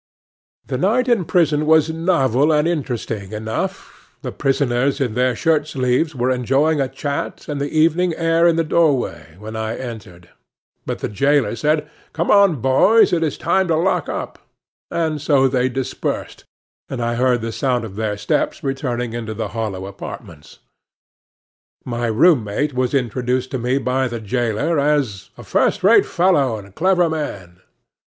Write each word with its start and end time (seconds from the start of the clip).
The 0.65 0.79
night 0.79 1.07
in 1.07 1.25
prison 1.25 1.67
was 1.67 1.91
novel 1.91 2.51
and 2.51 2.67
interesting 2.67 3.33
enough. 3.33 4.15
The 4.23 4.31
prisoners 4.31 4.99
in 4.99 5.13
their 5.13 5.35
shirt 5.35 5.67
sleeves 5.67 6.15
were 6.15 6.31
enjoying 6.31 6.81
a 6.81 6.87
chat 6.89 7.47
and 7.47 7.61
the 7.61 7.69
evening 7.69 8.15
air 8.15 8.47
in 8.47 8.55
the 8.55 8.63
door 8.63 8.97
way, 8.97 9.35
when 9.37 9.55
I 9.55 9.77
entered. 9.77 10.29
But 10.87 11.01
the 11.05 11.07
jailer 11.07 11.55
said, 11.55 11.87
"Come, 12.13 12.61
boys, 12.63 13.13
it 13.13 13.21
is 13.21 13.37
time 13.37 13.67
to 13.67 13.75
lock 13.75 14.09
up;" 14.09 14.39
and 14.89 15.21
so 15.21 15.47
they 15.47 15.69
dispersed, 15.69 16.45
and 16.89 16.99
I 16.99 17.13
heard 17.13 17.41
the 17.41 17.51
sound 17.51 17.85
of 17.85 17.95
their 17.95 18.17
steps 18.17 18.63
returning 18.63 19.13
into 19.13 19.35
the 19.35 19.49
hollow 19.49 19.85
apartments. 19.85 20.57
My 21.85 22.07
room 22.07 22.43
mate 22.43 22.73
was 22.73 22.95
introduced 22.95 23.51
to 23.51 23.59
me 23.59 23.77
by 23.77 24.07
the 24.07 24.19
jailer 24.19 24.79
as 24.79 25.29
"a 25.37 25.43
first 25.43 25.83
rate 25.83 26.07
fellow 26.07 26.57
and 26.57 26.67
a 26.67 26.71
clever 26.71 27.07
man." 27.07 27.61